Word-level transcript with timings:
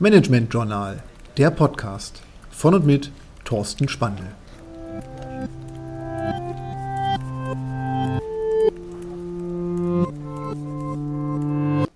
Management 0.00 0.54
Journal, 0.54 1.02
der 1.36 1.50
Podcast 1.50 2.22
von 2.52 2.72
und 2.72 2.86
mit 2.86 3.10
Thorsten 3.44 3.88
Spandl. 3.88 4.22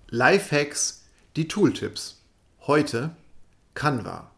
Lifehacks, 0.09 1.03
die 1.37 1.47
Tooltips. 1.47 2.19
Heute 2.67 3.11
Canva. 3.73 4.31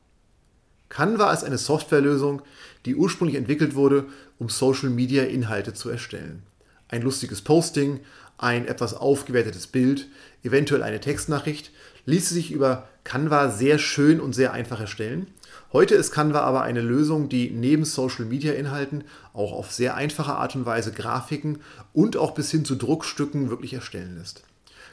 Canva 0.89 1.34
ist 1.34 1.43
eine 1.43 1.57
Softwarelösung, 1.57 2.43
die 2.86 2.93
ursprünglich 2.95 3.36
entwickelt 3.36 3.73
wurde, 3.73 4.05
um 4.38 4.47
Social 4.47 4.91
Media 4.91 5.23
Inhalte 5.23 5.73
zu 5.73 5.89
erstellen. 5.89 6.43
Ein 6.88 7.02
lustiges 7.02 7.41
Posting, 7.41 8.02
ein 8.38 8.68
etwas 8.68 8.93
aufgewertetes 8.93 9.66
Bild, 9.66 10.07
eventuell 10.43 10.84
eine 10.84 11.00
Textnachricht, 11.00 11.71
ließe 12.05 12.32
sich 12.36 12.52
über 12.52 12.88
Canva 13.05 13.49
sehr 13.49 13.77
schön 13.77 14.20
und 14.20 14.34
sehr 14.34 14.52
einfach 14.52 14.81
erstellen. 14.81 15.27
Heute 15.71 15.93
ist 15.93 16.11
Canva 16.11 16.39
aber 16.39 16.63
eine 16.63 16.81
Lösung, 16.81 17.30
die 17.30 17.52
neben 17.52 17.85
Social 17.85 18.25
Media 18.25 18.53
Inhalten 18.53 19.03
auch 19.31 19.53
auf 19.53 19.71
sehr 19.71 19.95
einfache 19.95 20.34
Art 20.34 20.55
und 20.55 20.66
Weise 20.66 20.91
Grafiken 20.91 21.59
und 21.94 22.17
auch 22.17 22.33
bis 22.33 22.49
hin 22.49 22.66
zu 22.66 22.75
Druckstücken 22.75 23.49
wirklich 23.52 23.73
erstellen 23.73 24.17
lässt. 24.17 24.44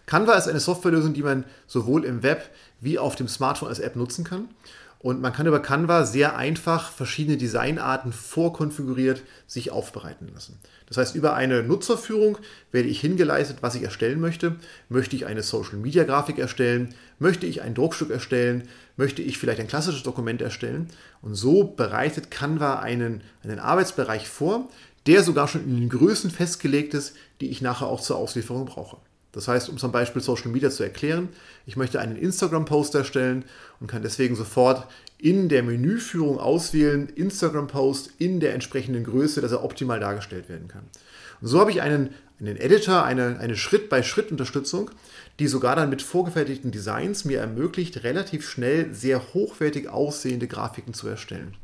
Canva 0.05 0.35
ist 0.35 0.47
eine 0.47 0.61
Softwarelösung, 0.61 1.15
die 1.15 1.23
man 1.23 1.45
sowohl 1.67 2.05
im 2.05 2.23
Web 2.23 2.51
wie 2.81 2.99
auf 2.99 3.17
dem 3.17 3.29
Smartphone 3.29 3.71
als 3.71 3.79
App 3.79 3.97
nutzen 3.97 4.25
kann. 4.25 4.49
Und 5.03 5.21
man 5.21 5.33
kann 5.33 5.49
über 5.49 5.61
Canva 5.61 6.07
sehr 6.07 6.37
einfach 6.37 6.93
verschiedene 6.93 7.37
Designarten 7.37 8.13
vorkonfiguriert 8.13 9.25
sich 9.49 9.73
aufbereiten 9.73 10.31
lassen. 10.33 10.61
Das 10.87 10.97
heißt, 10.97 11.17
über 11.17 11.35
eine 11.35 11.65
Nutzerführung 11.65 12.39
werde 12.71 12.89
ich 12.89 13.01
hingeleistet, 13.01 13.59
was 13.63 13.75
ich 13.75 13.83
erstellen 13.83 14.21
möchte. 14.21 14.57
Möchte 14.89 15.17
ich 15.17 15.27
eine 15.27 15.43
Social-Media-Grafik 15.43 16.39
erstellen? 16.39 16.95
Möchte 17.19 17.47
ich 17.47 17.63
ein 17.63 17.75
Druckstück 17.75 18.11
erstellen? 18.11 18.69
Möchte 18.97 19.23
ich 19.23 19.39
vielleicht 19.39 19.61
ein 19.61 19.67
klassisches 19.67 20.05
Dokument 20.05 20.41
erstellen? 20.41 20.87
Und 21.21 21.35
so 21.35 21.65
bereitet 21.65 22.31
Canva 22.31 22.79
einen, 22.79 23.23
einen 23.43 23.59
Arbeitsbereich 23.59 24.29
vor, 24.29 24.69
der 25.07 25.25
sogar 25.25 25.49
schon 25.49 25.65
in 25.65 25.81
den 25.81 25.89
Größen 25.89 26.31
festgelegt 26.31 26.95
ist, 26.95 27.17
die 27.41 27.49
ich 27.49 27.61
nachher 27.61 27.89
auch 27.89 28.01
zur 28.01 28.19
Auslieferung 28.19 28.67
brauche. 28.67 28.99
Das 29.33 29.49
heißt, 29.49 29.71
um 29.71 29.79
zum 29.79 29.93
Beispiel 29.93 30.23
Social 30.23 30.51
Media 30.51 30.71
zu 30.71 30.83
erklären, 30.83 31.31
ich 31.67 31.77
möchte 31.77 32.01
einen 32.01 32.17
Instagram-Post 32.17 32.95
erstellen 32.95 33.45
und 33.81 33.87
kann 33.87 34.03
deswegen 34.03 34.37
sofort 34.37 34.87
in 35.19 35.49
der 35.49 35.63
Menüführung 35.63 36.39
auswählen, 36.39 37.09
Instagram-Post 37.09 38.11
in 38.19 38.41
der 38.41 38.55
entsprechenden 38.55 39.05
Größe, 39.05 39.41
dass 39.41 39.53
er 39.53 39.65
optimal 39.65 40.01
dargestellt 40.01 40.49
werden 40.49 40.69
kann. 40.69 40.83
Und 41.41 41.49
so 41.49 41.61
habe 41.61 41.71
ich 41.71 41.81
einen, 41.81 42.11
einen 42.41 42.57
Editor, 42.57 43.05
eine, 43.05 43.39
eine 43.39 43.57
Schritt-bei-Schritt-Unterstützung, 43.57 44.91
die 45.39 45.47
sogar 45.47 45.77
dann 45.77 45.91
mit 45.91 46.03
vorgefertigten 46.03 46.71
Designs 46.71 47.25
mir 47.25 47.41
ermöglicht, 47.41 48.05
relativ 48.05 48.49
schnell 48.49 48.95
sehr 48.95 49.33
hochwertig 49.33 49.89
aussehende 49.89 50.47
Grafiken 50.47 50.93
zu 50.93 51.09
erstellen. 51.09 51.55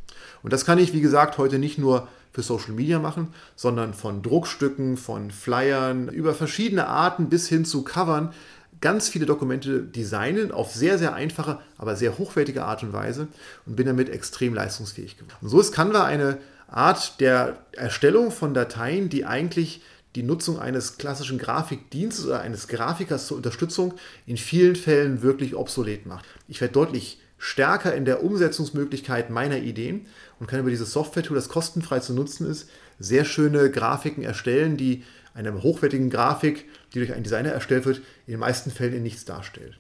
Und 0.43 0.53
das 0.53 0.65
kann 0.65 0.79
ich, 0.79 0.93
wie 0.93 1.01
gesagt, 1.01 1.39
heute 1.39 1.59
nicht 1.59 1.79
nur 1.79 2.09
für 2.33 2.43
Social 2.43 2.73
Media 2.73 2.99
machen, 2.99 3.29
sondern 3.57 3.95
von 3.95 4.23
Druckstücken, 4.23 4.97
von 4.97 5.31
Flyern, 5.31 6.09
über 6.09 6.35
verschiedene 6.35 6.87
Arten 6.87 7.29
bis 7.29 7.49
hin 7.49 7.65
zu 7.65 7.83
Covern 7.83 8.33
ganz 8.81 9.09
viele 9.09 9.27
Dokumente 9.27 9.83
designen 9.83 10.53
auf 10.53 10.73
sehr, 10.73 10.99
sehr 10.99 11.15
einfache, 11.15 11.59
aber 11.77 11.97
sehr 11.97 12.19
hochwertige 12.19 12.65
Art 12.65 12.83
und 12.83 12.93
Weise 12.93 13.29
und 13.67 13.77
bin 13.77 13.87
damit 13.87 14.09
extrem 14.09 14.55
leistungsfähig 14.55 15.17
geworden. 15.17 15.35
Und 15.41 15.49
so 15.49 15.61
ist 15.61 15.73
Canva 15.73 16.05
eine 16.05 16.39
Art 16.69 17.21
der 17.21 17.59
Erstellung 17.73 18.31
von 18.31 18.55
Dateien, 18.55 19.09
die 19.09 19.25
eigentlich 19.25 19.83
die 20.15 20.23
Nutzung 20.23 20.59
eines 20.59 20.99
klassischen 20.99 21.39
Grafikdienstes 21.39 22.27
oder 22.27 22.41
eines 22.41 22.69
Grafikers 22.69 23.27
zur 23.27 23.37
Unterstützung 23.37 23.95
in 24.27 24.37
vielen 24.37 24.77
Fällen 24.77 25.23
wirklich 25.23 25.55
obsolet 25.55 26.07
macht. 26.07 26.25
Ich 26.47 26.61
werde 26.61 26.75
deutlich 26.75 27.21
stärker 27.39 27.95
in 27.95 28.05
der 28.05 28.23
Umsetzungsmöglichkeit 28.23 29.31
meiner 29.31 29.59
Ideen 29.59 30.07
und 30.41 30.49
kann 30.49 30.61
über 30.61 30.71
dieses 30.71 30.93
Software-Tool, 30.93 31.37
das 31.37 31.49
kostenfrei 31.49 32.01
zu 32.01 32.13
nutzen 32.13 32.51
ist, 32.51 32.69
sehr 32.99 33.25
schöne 33.25 33.71
Grafiken 33.71 34.25
erstellen, 34.25 34.77
die 34.77 35.05
eine 35.35 35.63
hochwertigen 35.63 36.11
Grafik, 36.11 36.67
die 36.93 36.99
durch 36.99 37.13
einen 37.13 37.23
Designer 37.23 37.53
erstellt 37.53 37.87
wird, 37.87 37.99
in 38.27 38.33
den 38.33 38.41
meisten 38.41 38.71
Fällen 38.71 38.95
in 38.95 39.03
nichts 39.05 39.25
darstellt. 39.25 39.77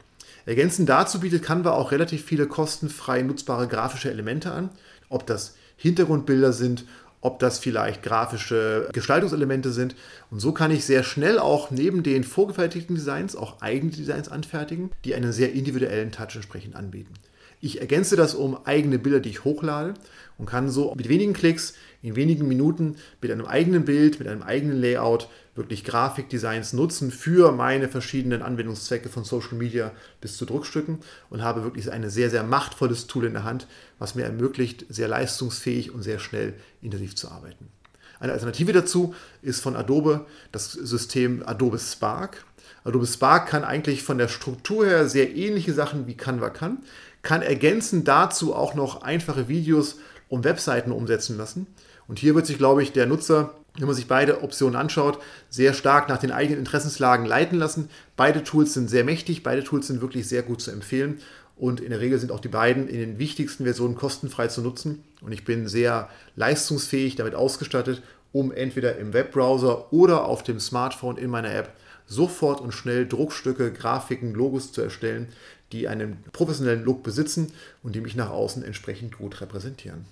Ergänzend 0.47 0.89
dazu 0.89 1.21
bietet 1.21 1.43
Canva 1.43 1.73
auch 1.73 1.91
relativ 1.91 2.25
viele 2.25 2.47
kostenfrei 2.47 3.23
nutzbare 3.23 3.67
grafische 3.69 4.11
Elemente 4.11 4.53
an, 4.53 4.71
ob 5.09 5.27
das 5.27 5.57
Hintergrundbilder 5.77 6.53
sind, 6.53 6.85
ob 7.21 7.39
das 7.41 7.59
vielleicht 7.59 8.03
grafische 8.03 8.89
Gestaltungselemente 8.93 9.73
sind. 9.73 9.97
Und 10.31 10.41
so 10.41 10.53
kann 10.53 10.71
ich 10.71 10.85
sehr 10.85 11.03
schnell 11.03 11.39
auch 11.39 11.71
neben 11.71 12.03
den 12.03 12.25
vorgefertigten 12.25 12.95
Designs 12.95 13.35
auch 13.35 13.61
eigene 13.61 13.91
Designs 13.91 14.29
anfertigen, 14.29 14.91
die 15.05 15.15
einen 15.15 15.33
sehr 15.33 15.53
individuellen 15.53 16.13
Touch 16.13 16.37
entsprechend 16.37 16.77
anbieten. 16.77 17.15
Ich 17.61 17.81
ergänze 17.81 18.17
das 18.17 18.35
um 18.35 18.65
eigene 18.67 18.99
Bilder, 18.99 19.21
die 19.21 19.31
ich 19.31 19.45
hochlade 19.45 19.95
und 20.39 20.47
kann 20.47 20.71
so 20.71 20.95
mit 20.95 21.09
wenigen 21.09 21.33
Klicks 21.33 21.75
in 22.03 22.15
wenigen 22.15 22.47
Minuten 22.47 22.97
mit 23.21 23.31
einem 23.31 23.47
eigenen 23.47 23.85
Bild, 23.85 24.21
mit 24.21 24.29
einem 24.29 24.43
eigenen 24.43 24.81
Layout 24.81 25.29
wirklich 25.57 25.85
Grafikdesigns 25.85 26.73
nutzen 26.73 27.11
für 27.11 27.51
meine 27.51 27.89
verschiedenen 27.89 28.43
Anwendungszwecke 28.43 29.09
von 29.09 29.25
Social 29.25 29.59
Media 29.59 29.91
bis 30.21 30.37
zu 30.37 30.47
Druckstücken 30.47 31.01
und 31.31 31.43
habe 31.43 31.65
wirklich 31.65 31.91
ein 31.91 32.09
sehr, 32.09 32.31
sehr 32.31 32.45
machtvolles 32.45 33.09
Tool 33.09 33.25
in 33.25 33.33
der 33.33 33.43
Hand, 33.43 33.67
was 33.99 34.15
mir 34.15 34.23
ermöglicht, 34.23 34.87
sehr 34.89 35.09
leistungsfähig 35.09 35.93
und 35.93 36.03
sehr 36.03 36.21
schnell 36.21 36.55
intensiv 36.81 37.17
zu 37.17 37.29
arbeiten. 37.29 37.69
Eine 38.21 38.33
Alternative 38.33 38.73
dazu 38.73 39.15
ist 39.43 39.61
von 39.61 39.77
Adobe 39.77 40.27
das 40.53 40.73
System 40.73 41.43
Adobe 41.45 41.79
Spark. 41.79 42.45
Adobe 42.85 43.07
Spark 43.07 43.49
kann 43.49 43.65
eigentlich 43.65 44.03
von 44.03 44.19
der 44.19 44.29
Struktur 44.29 44.87
her 44.87 45.09
sehr 45.09 45.35
ähnliche 45.35 45.73
Sachen 45.73 46.07
wie 46.07 46.17
Canva 46.17 46.51
kann, 46.51 46.79
kann 47.23 47.43
ergänzend 47.43 48.09
dazu 48.09 48.55
auch 48.55 48.75
noch 48.75 49.03
einfache 49.03 49.49
Videos 49.49 49.97
und 50.29 50.45
Webseiten 50.45 50.93
umsetzen 50.93 51.37
lassen. 51.37 51.67
Und 52.07 52.19
hier 52.19 52.35
wird 52.35 52.47
sich, 52.47 52.59
glaube 52.59 52.83
ich, 52.83 52.93
der 52.93 53.07
Nutzer, 53.07 53.55
wenn 53.77 53.87
man 53.87 53.95
sich 53.95 54.09
beide 54.09 54.43
Optionen 54.43 54.77
anschaut, 54.77 55.19
sehr 55.51 55.75
stark 55.75 56.09
nach 56.09 56.19
den 56.19 56.33
eigenen 56.33 56.59
Interessenslagen 56.59 57.27
leiten 57.27 57.59
lassen. 57.59 57.91
Beide 58.17 58.43
Tools 58.43 58.75
sind 58.75 58.89
sehr 58.89 59.05
mächtig, 59.05 59.43
beide 59.43 59.63
Tools 59.63 59.87
sind 59.87 60.01
wirklich 60.01 60.27
sehr 60.29 60.43
gut 60.43 60.61
zu 60.61 60.71
empfehlen. 60.71 61.19
Und 61.57 61.81
in 61.81 61.91
der 61.91 62.01
Regel 62.01 62.19
sind 62.19 62.31
auch 62.31 62.41
die 62.41 62.49
beiden 62.49 62.89
in 62.89 62.99
den 62.99 63.19
wichtigsten 63.19 63.65
Versionen 63.65 63.97
kostenfrei 63.97 64.47
zu 64.47 64.63
nutzen. 64.63 65.03
Und 65.21 65.33
ich 65.33 65.45
bin 65.45 65.67
sehr 65.67 66.09
leistungsfähig 66.37 67.17
damit 67.17 67.35
ausgestattet, 67.35 68.03
um 68.33 68.53
entweder 68.53 68.97
im 68.99 69.13
Webbrowser 69.13 69.93
oder 69.93 70.25
auf 70.25 70.43
dem 70.43 70.61
Smartphone 70.61 71.17
in 71.17 71.31
meiner 71.31 71.55
App 71.55 71.73
sofort 72.07 72.61
und 72.61 72.73
schnell 72.73 73.07
Druckstücke, 73.07 73.73
Grafiken, 73.73 74.35
Logos 74.35 74.73
zu 74.73 74.81
erstellen, 74.81 75.29
die 75.73 75.89
einen 75.89 76.25
professionellen 76.33 76.85
Look 76.85 77.03
besitzen 77.03 77.53
und 77.83 77.95
die 77.95 78.01
mich 78.01 78.17
nach 78.17 78.31
außen 78.31 78.65
entsprechend 78.65 79.19
gut 79.19 79.41
repräsentieren. 79.41 80.07